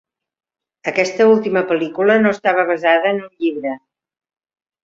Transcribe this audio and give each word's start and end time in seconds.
Aquesta 0.91 1.27
última 1.33 1.63
pel·lícula 1.73 2.17
no 2.23 2.33
estava 2.39 2.67
basada 2.73 3.15
en 3.15 3.23
un 3.27 3.31
llibre. 3.45 3.79